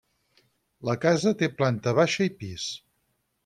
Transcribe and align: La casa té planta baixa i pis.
La 0.89 0.95
casa 1.03 1.35
té 1.43 1.51
planta 1.61 1.95
baixa 2.01 2.29
i 2.31 2.35
pis. 2.41 2.67